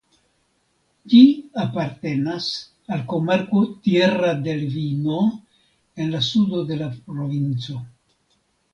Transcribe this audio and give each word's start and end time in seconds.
Ĝi 1.11 1.19
apartenas 1.63 2.47
al 2.97 3.05
komarko 3.13 3.63
Tierra 3.85 4.33
del 4.49 4.67
Vino 4.79 5.23
en 5.31 6.13
la 6.17 6.27
sudo 6.33 6.67
de 6.73 6.83
la 6.85 6.93
provinco. 7.01 7.83